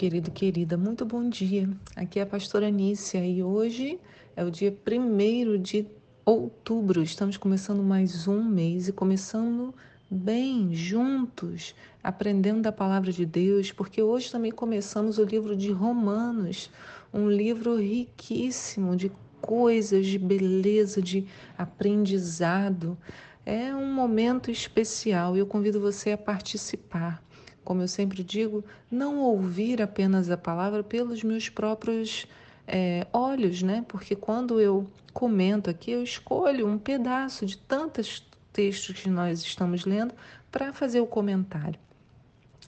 [0.00, 1.68] Querido, querida, muito bom dia.
[1.94, 4.00] Aqui é a pastora Anícia e hoje
[4.34, 5.86] é o dia 1 de
[6.24, 7.02] outubro.
[7.02, 9.74] Estamos começando mais um mês e começando
[10.10, 16.70] bem, juntos, aprendendo da palavra de Deus, porque hoje também começamos o livro de Romanos,
[17.12, 21.26] um livro riquíssimo de coisas, de beleza, de
[21.58, 22.96] aprendizado.
[23.44, 27.22] É um momento especial e eu convido você a participar
[27.64, 32.26] como eu sempre digo, não ouvir apenas a palavra pelos meus próprios
[32.66, 33.84] é, olhos, né?
[33.88, 39.84] Porque quando eu comento aqui, eu escolho um pedaço de tantos textos que nós estamos
[39.84, 40.14] lendo
[40.50, 41.78] para fazer o comentário.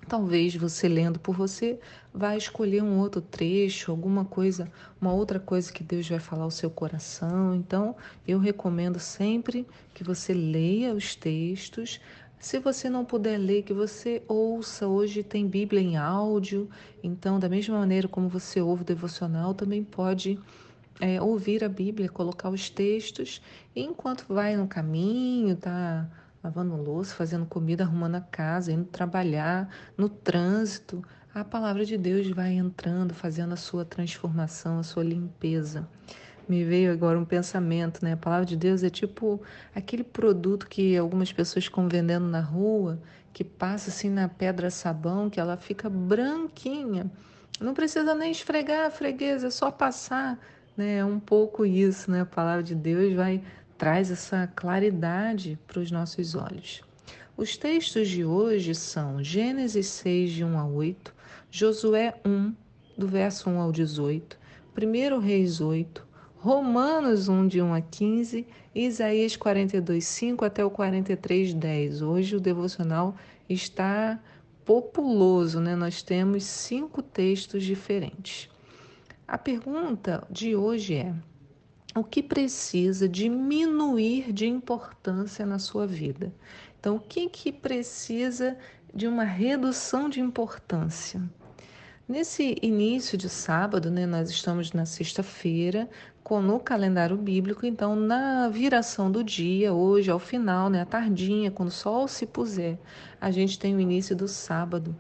[0.09, 1.79] Talvez você lendo por você
[2.13, 4.71] vai escolher um outro trecho, alguma coisa,
[5.01, 7.55] uma outra coisa que Deus vai falar ao seu coração.
[7.55, 12.01] Então, eu recomendo sempre que você leia os textos,
[12.43, 14.89] se você não puder ler, que você ouça.
[14.89, 16.69] Hoje tem Bíblia em áudio,
[17.01, 20.37] então, da mesma maneira como você ouve o devocional, também pode
[21.01, 23.41] é, ouvir a Bíblia, colocar os textos,
[23.77, 26.11] e enquanto vai no caminho, tá
[26.43, 31.01] lavando louça, fazendo comida, arrumando a casa, indo trabalhar, no trânsito,
[31.33, 35.89] a palavra de Deus vai entrando, fazendo a sua transformação, a sua limpeza
[36.49, 38.13] me veio agora um pensamento, né?
[38.13, 39.41] A palavra de Deus é tipo
[39.75, 43.01] aquele produto que algumas pessoas ficam vendendo na rua,
[43.33, 47.11] que passa assim na pedra sabão, que ela fica branquinha.
[47.61, 50.39] Não precisa nem esfregar a freguesa, é só passar,
[50.77, 50.99] né?
[50.99, 52.23] É um pouco isso, né?
[52.23, 53.43] A palavra de Deus vai
[53.79, 56.83] traz essa claridade para os nossos olhos.
[57.37, 61.13] Os textos de hoje são Gênesis 6, de 1 a 8,
[61.51, 62.55] Josué 1,
[62.97, 64.39] do verso 1 ao 18,
[64.77, 66.07] 1 Reis 8,
[66.43, 72.03] Romanos 1, de 1 a 15, Isaías 42, 5 até o 43, 10.
[72.03, 73.15] Hoje o devocional
[73.49, 74.21] está
[74.65, 75.77] populoso, né?
[75.77, 78.51] Nós temos cinco textos diferentes.
[79.29, 81.15] A pergunta de hoje é:
[81.95, 86.35] o que precisa diminuir de importância na sua vida?
[86.81, 88.59] Então, o que, que precisa
[88.93, 91.23] de uma redução de importância?
[92.13, 95.89] Nesse início de sábado, né, nós estamos na sexta-feira,
[96.31, 101.71] no calendário bíblico, então na viração do dia, hoje ao final, né, à tardinha, quando
[101.71, 102.79] o sol se puser,
[103.19, 104.95] a gente tem o início do sábado,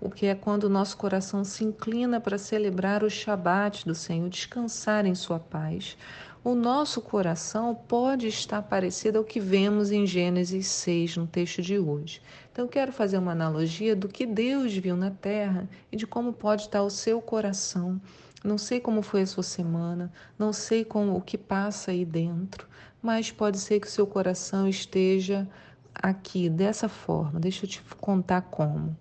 [0.00, 4.30] o que é quando o nosso coração se inclina para celebrar o Shabat do Senhor,
[4.30, 5.98] descansar em sua paz.
[6.42, 11.78] O nosso coração pode estar parecido ao que vemos em Gênesis 6, no texto de
[11.78, 12.20] hoje.
[12.54, 16.62] Então, quero fazer uma analogia do que Deus viu na terra e de como pode
[16.62, 18.00] estar o seu coração
[18.44, 22.68] não sei como foi a sua semana, não sei como o que passa aí dentro,
[23.00, 25.48] mas pode ser que o seu coração esteja
[25.94, 27.40] aqui dessa forma.
[27.40, 28.94] Deixa eu te contar como.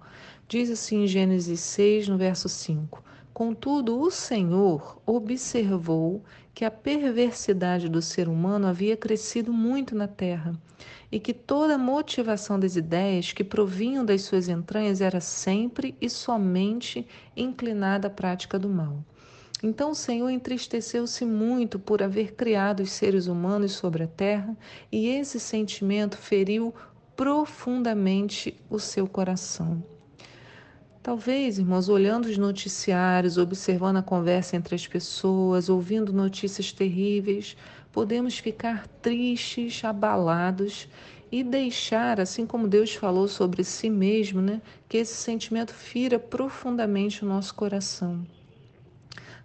[0.47, 3.03] Diz assim em Gênesis 6, no verso 5:
[3.33, 10.53] Contudo, o Senhor observou que a perversidade do ser humano havia crescido muito na terra
[11.11, 16.09] e que toda a motivação das ideias que provinham das suas entranhas era sempre e
[16.09, 19.03] somente inclinada à prática do mal.
[19.61, 24.57] Então o Senhor entristeceu-se muito por haver criado os seres humanos sobre a terra,
[24.91, 26.73] e esse sentimento feriu
[27.15, 29.92] profundamente o seu coração.
[31.03, 37.57] Talvez, irmãos, olhando os noticiários, observando a conversa entre as pessoas, ouvindo notícias terríveis,
[37.91, 40.87] podemos ficar tristes, abalados
[41.29, 47.25] e deixar, assim como Deus falou sobre si mesmo, né, que esse sentimento fira profundamente
[47.25, 48.25] o nosso coração.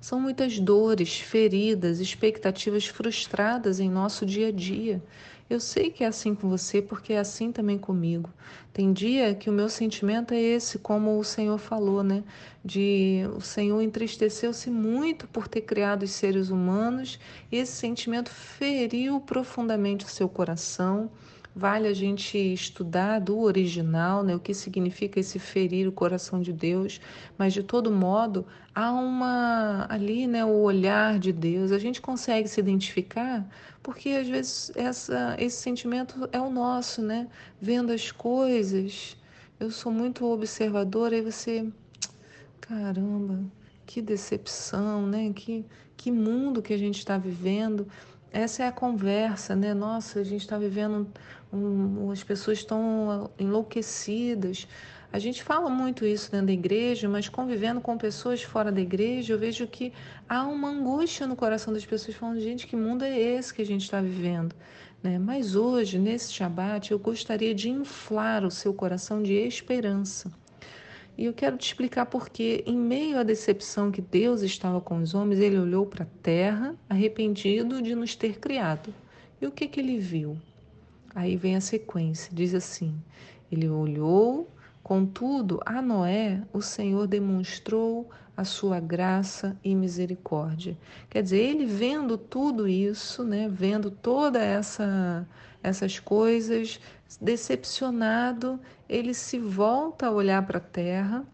[0.00, 5.02] São muitas dores, feridas, expectativas frustradas em nosso dia a dia.
[5.48, 8.30] Eu sei que é assim com você, porque é assim também comigo.
[8.70, 12.22] Tem dia que o meu sentimento é esse, como o Senhor falou, né?
[12.62, 17.18] De o Senhor entristeceu-se muito por ter criado os seres humanos,
[17.50, 21.10] e esse sentimento feriu profundamente o seu coração
[21.58, 26.52] Vale a gente estudar do original, né, o que significa esse ferir o coração de
[26.52, 27.00] Deus,
[27.36, 31.72] mas de todo modo há uma ali, né, o olhar de Deus.
[31.72, 33.44] A gente consegue se identificar
[33.82, 37.26] porque às vezes essa, esse sentimento é o nosso, né?
[37.60, 39.16] Vendo as coisas,
[39.58, 41.66] eu sou muito observadora e você,
[42.60, 43.40] caramba,
[43.84, 45.32] que decepção, né?
[45.34, 45.66] Que
[45.98, 47.86] que mundo que a gente está vivendo.
[48.32, 49.72] Essa é a conversa, né?
[49.72, 51.06] Nossa, a gente está vivendo,
[51.52, 54.66] um, as pessoas estão enlouquecidas.
[55.10, 59.32] A gente fala muito isso dentro da igreja, mas convivendo com pessoas fora da igreja,
[59.32, 59.92] eu vejo que
[60.28, 63.66] há uma angústia no coração das pessoas falando, gente, que mundo é esse que a
[63.66, 64.54] gente está vivendo?
[65.02, 65.18] Né?
[65.18, 70.30] Mas hoje, nesse Shabat, eu gostaria de inflar o seu coração de esperança.
[71.18, 75.14] E eu quero te explicar porque, em meio à decepção que Deus estava com os
[75.14, 78.94] homens, ele olhou para a terra, arrependido de nos ter criado.
[79.40, 80.38] E o que, que ele viu?
[81.12, 82.94] Aí vem a sequência: diz assim:
[83.50, 84.48] ele olhou,
[84.80, 90.78] contudo, a Noé o Senhor demonstrou a sua graça e misericórdia.
[91.10, 95.26] Quer dizer, ele vendo tudo isso, né, vendo toda essa
[95.60, 96.80] essas coisas,
[97.20, 101.24] decepcionado, ele se volta a olhar para a terra,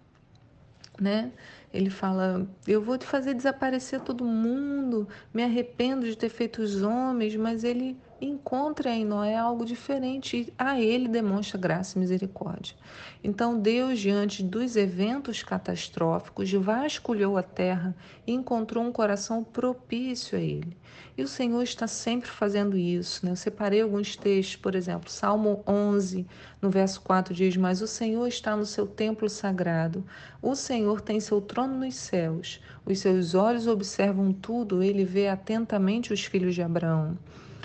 [1.00, 1.32] né?
[1.72, 6.82] Ele fala: Eu vou te fazer desaparecer todo mundo, me arrependo de ter feito os
[6.82, 12.76] homens, mas ele encontra em Noé algo diferente e a ele demonstra graça e misericórdia.
[13.23, 17.94] Então Deus, diante dos eventos catastróficos, vasculhou a terra
[18.26, 20.76] e encontrou um coração propício a ele.
[21.17, 23.25] E o Senhor está sempre fazendo isso.
[23.25, 23.32] Né?
[23.32, 26.26] Eu separei alguns textos, por exemplo, Salmo 11,
[26.61, 30.05] no verso 4 diz: Mas o Senhor está no seu templo sagrado,
[30.43, 36.12] o Senhor tem seu trono nos céus, os seus olhos observam tudo, ele vê atentamente
[36.12, 37.17] os filhos de Abraão.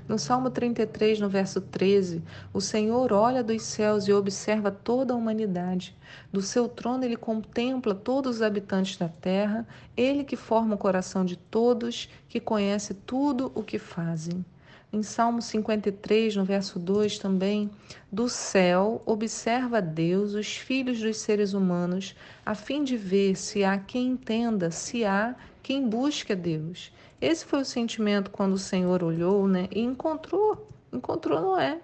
[0.09, 5.15] No Salmo 33, no verso 13, o Senhor olha dos céus e observa toda a
[5.15, 5.95] humanidade.
[6.33, 11.23] Do seu trono ele contempla todos os habitantes da terra, ele que forma o coração
[11.23, 14.43] de todos, que conhece tudo o que fazem.
[14.91, 17.69] Em Salmo 53, no verso 2 também,
[18.11, 23.77] do céu observa Deus os filhos dos seres humanos, a fim de ver se há
[23.77, 26.91] quem entenda, se há quem busque a Deus.
[27.21, 31.79] Esse foi o sentimento quando o Senhor olhou né, e encontrou, encontrou Noé.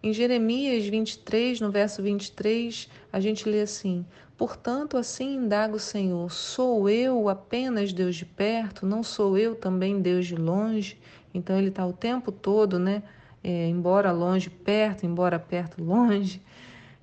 [0.00, 4.06] Em Jeremias 23, no verso 23, a gente lê assim:
[4.40, 8.86] Portanto, assim indaga o Senhor: Sou eu apenas Deus de perto?
[8.86, 10.96] Não sou eu também Deus de longe?
[11.32, 13.02] Então, ele está o tempo todo, né?
[13.42, 16.40] É, embora longe, perto, embora perto, longe.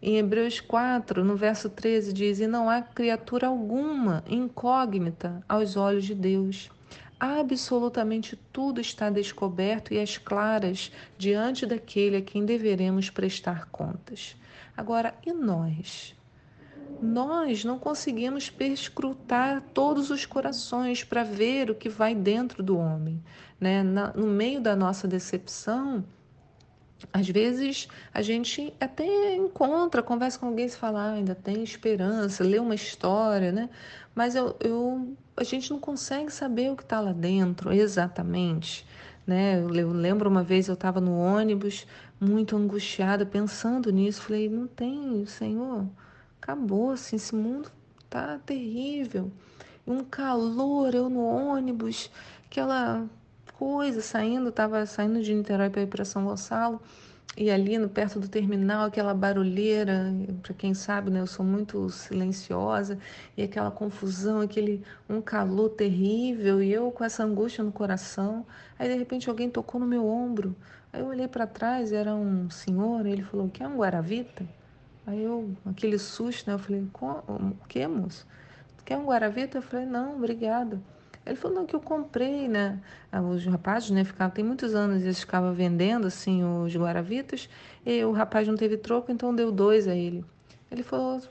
[0.02, 6.06] Em Hebreus 4, no verso 13, diz: E não há criatura alguma incógnita aos olhos
[6.06, 6.70] de Deus
[7.20, 14.36] absolutamente tudo está descoberto e às claras diante daquele a quem deveremos prestar contas.
[14.76, 16.16] Agora, e nós?
[17.02, 23.22] Nós não conseguimos perscrutar todos os corações para ver o que vai dentro do homem.
[23.60, 23.84] Né?
[23.84, 26.04] Na, no meio da nossa decepção,
[27.14, 32.44] às vezes a gente até encontra, conversa com alguém e fala, ah, ainda tem esperança,
[32.44, 33.70] lê uma história, né?
[34.16, 38.86] Mas eu, eu, a gente não consegue saber o que está lá dentro exatamente.
[39.28, 39.60] Né?
[39.60, 41.86] Eu lembro uma vez eu estava no ônibus,
[42.20, 44.22] muito angustiada, pensando nisso.
[44.24, 45.86] Falei, não tem, Senhor,
[46.42, 47.72] acabou assim, esse mundo
[48.10, 49.32] tá terrível.
[49.86, 52.12] Um calor, eu no ônibus,
[52.46, 53.06] aquela
[53.54, 56.82] coisa saindo, estava saindo de Niterói para ir para São Gonçalo.
[57.36, 60.12] E ali no perto do terminal, aquela barulheira,
[60.42, 62.98] para quem sabe, né, eu sou muito silenciosa,
[63.38, 68.44] e aquela confusão, aquele um calor terrível, e eu com essa angústia no coração.
[68.80, 70.56] Aí de repente alguém tocou no meu ombro.
[70.92, 74.44] Aí eu olhei para trás, era um senhor, ele falou: "Quer um guaravita?"
[75.08, 78.28] Aí eu, aquele susto, né, eu falei: "O que, moço?
[78.86, 80.80] Quer um guaravita?" Eu falei: "Não, obrigada."
[81.28, 82.80] Ele falou, não, que eu comprei, né?
[83.12, 87.50] Ah, os rapazes, né, ficavam, tem muitos anos eles ficavam vendendo, assim, os guaravitas,
[87.86, 90.24] e o rapaz não teve troco, então deu dois a ele.
[90.72, 91.22] Ele falou,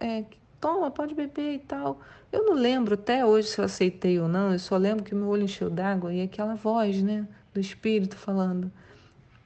[0.00, 0.24] é,
[0.60, 2.00] toma, pode beber e tal.
[2.30, 5.28] Eu não lembro até hoje se eu aceitei ou não, eu só lembro que meu
[5.28, 8.70] olho encheu d'água e aquela voz, né, do Espírito falando,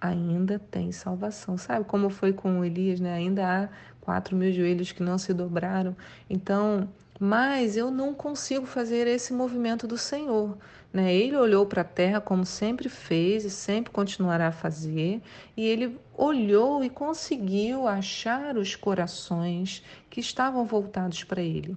[0.03, 1.57] ainda tem salvação.
[1.57, 3.15] Sabe como foi com Elias, né?
[3.15, 3.69] Ainda há
[4.01, 5.97] quatro mil joelhos que não se dobraram.
[6.29, 6.89] Então,
[7.21, 10.59] mas eu não consigo fazer esse movimento do Senhor.
[10.93, 11.15] Né?
[11.15, 15.23] Ele olhou para a terra como sempre fez e sempre continuará a fazer,
[15.57, 21.77] e ele olhou e conseguiu achar os corações que estavam voltados para ele.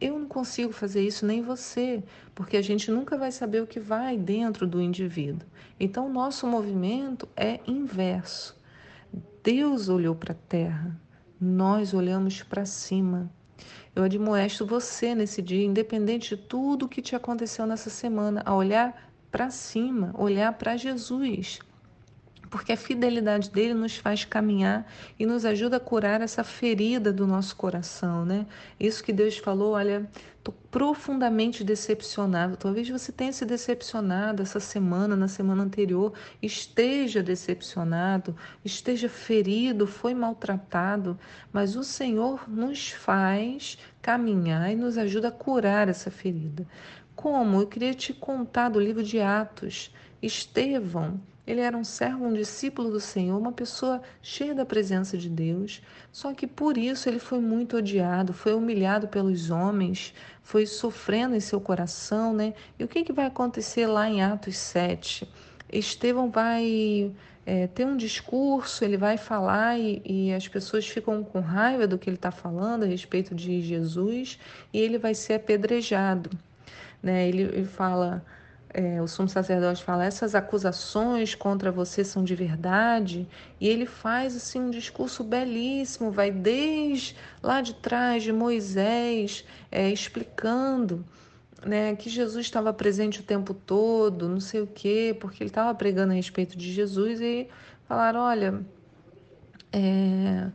[0.00, 2.02] Eu não consigo fazer isso, nem você,
[2.34, 5.46] porque a gente nunca vai saber o que vai dentro do indivíduo.
[5.78, 8.58] Então, o nosso movimento é inverso.
[9.44, 10.98] Deus olhou para a terra,
[11.38, 13.30] nós olhamos para cima.
[13.94, 18.54] Eu admoesto você nesse dia, independente de tudo o que te aconteceu nessa semana, a
[18.54, 21.58] olhar para cima, olhar para Jesus.
[22.50, 24.84] Porque a fidelidade dele nos faz caminhar
[25.16, 28.44] e nos ajuda a curar essa ferida do nosso coração, né?
[28.78, 32.56] Isso que Deus falou, olha, Estou profundamente decepcionado.
[32.56, 40.14] Talvez você tenha se decepcionado essa semana, na semana anterior, esteja decepcionado, esteja ferido, foi
[40.14, 41.18] maltratado,
[41.52, 46.66] mas o Senhor nos faz caminhar e nos ajuda a curar essa ferida.
[47.14, 47.60] Como?
[47.60, 49.92] Eu queria te contar do livro de Atos.
[50.22, 55.28] Estevão, ele era um servo, um discípulo do Senhor, uma pessoa cheia da presença de
[55.28, 55.82] Deus.
[56.12, 61.40] Só que por isso ele foi muito odiado, foi humilhado pelos homens, foi sofrendo em
[61.40, 62.54] seu coração, né?
[62.78, 65.28] E o que, que vai acontecer lá em Atos 7?
[65.72, 67.12] Estevão vai
[67.46, 71.98] é, ter um discurso, ele vai falar e, e, as pessoas ficam com raiva do
[71.98, 74.38] que ele está falando a respeito de Jesus
[74.72, 76.30] e ele vai ser apedrejado.
[77.02, 77.28] Né?
[77.28, 78.24] Ele, ele fala
[78.72, 83.28] é, o sumo sacerdote fala, essas acusações contra você são de verdade,
[83.60, 89.90] e ele faz assim um discurso belíssimo, vai desde lá de trás de Moisés, é,
[89.90, 91.04] explicando
[91.66, 95.74] né, que Jesus estava presente o tempo todo, não sei o quê, porque ele estava
[95.74, 97.48] pregando a respeito de Jesus e
[97.88, 98.64] falaram, olha,
[99.72, 100.48] é,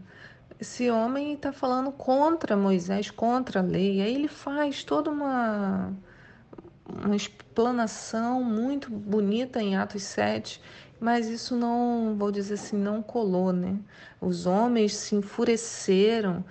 [0.59, 5.93] esse homem está falando contra Moisés, contra a lei, aí ele faz toda uma
[6.87, 10.61] uma explanação muito bonita em Atos 7,
[10.99, 13.77] mas isso não, vou dizer assim, não colou, né?
[14.21, 16.43] Os homens se enfureceram,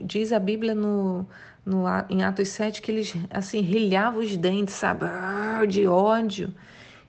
[0.00, 1.26] diz a Bíblia no,
[1.64, 5.04] no, em Atos 7 que eles, assim, rilhavam os dentes, sabe?
[5.04, 6.54] Ah, de ódio.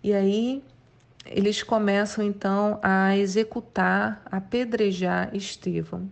[0.03, 0.63] E aí
[1.25, 6.09] eles começam, então, a executar, a apedrejar Estevão.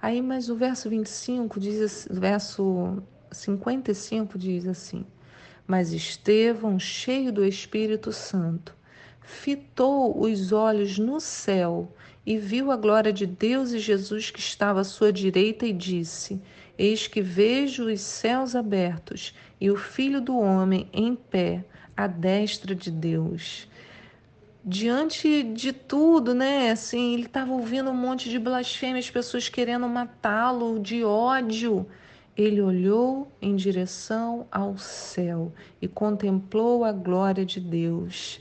[0.00, 5.04] Aí, mas o verso 25 diz, o verso 55 diz assim,
[5.66, 8.74] mas Estevão, cheio do Espírito Santo,
[9.20, 11.92] fitou os olhos no céu
[12.24, 16.40] e viu a glória de Deus e Jesus que estava à sua direita e disse:
[16.78, 21.64] Eis que vejo os céus abertos e o Filho do Homem em pé
[21.96, 23.68] à destra de Deus.
[24.64, 26.70] Diante de tudo, né?
[26.70, 31.86] Assim, ele estava ouvindo um monte de blasfêmias, pessoas querendo matá-lo de ódio.
[32.36, 38.40] Ele olhou em direção ao céu e contemplou a glória de Deus.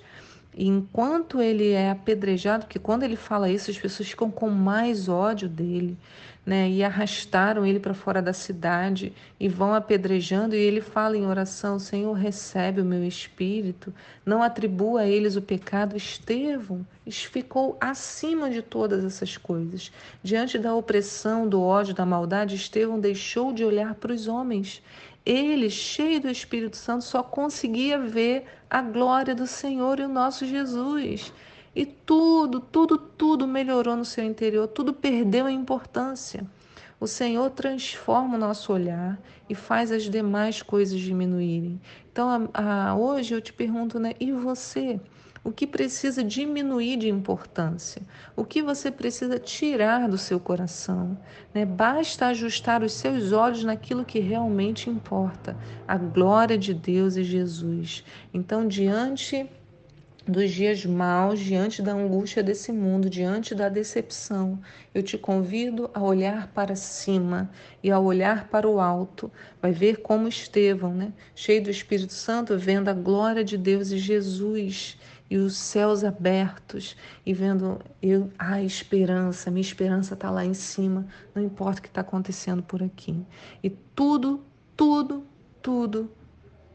[0.54, 5.08] E enquanto ele é apedrejado, que quando ele fala isso, as pessoas ficam com mais
[5.08, 5.98] ódio dele
[6.46, 6.70] né?
[6.70, 10.56] E arrastaram ele para fora da cidade e vão apedrejando.
[10.56, 13.94] E ele fala em oração: Senhor, recebe o meu espírito,
[14.26, 15.96] não atribua a eles o pecado.
[15.96, 19.92] Estevão ficou acima de todas essas coisas.
[20.24, 24.82] Diante da opressão, do ódio, da maldade, Estevão deixou de olhar para os homens.
[25.26, 30.46] Ele, cheio do Espírito Santo, só conseguia ver a glória do Senhor e o nosso
[30.46, 31.32] Jesus.
[31.76, 36.46] E tudo, tudo, tudo melhorou no seu interior, tudo perdeu a importância.
[37.00, 41.82] O Senhor transforma o nosso olhar e faz as demais coisas diminuírem.
[42.12, 44.14] Então, a, a, hoje eu te pergunto, né?
[44.20, 45.00] E você?
[45.44, 48.04] O que precisa diminuir de importância?
[48.36, 51.18] O que você precisa tirar do seu coração?
[51.52, 51.66] Né?
[51.66, 55.58] Basta ajustar os seus olhos naquilo que realmente importa,
[55.88, 58.04] a glória de Deus e Jesus.
[58.32, 59.50] Então, diante
[60.28, 64.60] dos dias maus, diante da angústia desse mundo, diante da decepção,
[64.94, 67.50] eu te convido a olhar para cima
[67.82, 69.32] e a olhar para o alto.
[69.60, 71.12] Vai ver como Estevão, né?
[71.34, 75.00] cheio do Espírito Santo, vendo a glória de Deus e Jesus
[75.32, 81.08] e os céus abertos e vendo eu a esperança, minha esperança está lá em cima,
[81.34, 83.26] não importa o que está acontecendo por aqui.
[83.64, 84.44] E tudo,
[84.76, 85.24] tudo,
[85.62, 86.12] tudo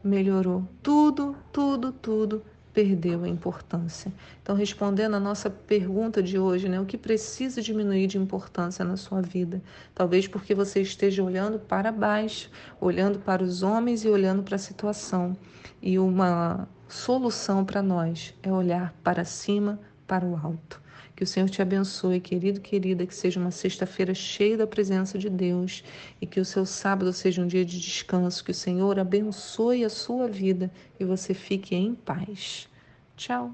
[0.03, 0.67] melhorou.
[0.81, 4.11] Tudo, tudo, tudo perdeu a importância.
[4.41, 8.97] Então, respondendo a nossa pergunta de hoje, né, o que precisa diminuir de importância na
[8.97, 9.61] sua vida?
[9.93, 12.49] Talvez porque você esteja olhando para baixo,
[12.81, 15.37] olhando para os homens e olhando para a situação.
[15.79, 20.81] E uma solução para nós é olhar para cima, para o alto.
[21.15, 25.31] Que o Senhor te abençoe, querido, querida, que seja uma sexta-feira cheia da presença de
[25.31, 25.83] Deus
[26.21, 28.43] e que o seu sábado seja um dia de descanso.
[28.43, 32.69] Que o Senhor abençoe a sua vida e você fique em paz.
[33.15, 33.51] Tchau.